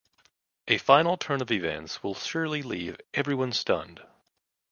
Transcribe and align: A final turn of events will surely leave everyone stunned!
A 0.67 0.79
final 0.79 1.15
turn 1.15 1.43
of 1.43 1.51
events 1.51 2.01
will 2.01 2.15
surely 2.15 2.63
leave 2.63 2.97
everyone 3.13 3.51
stunned! 3.53 4.01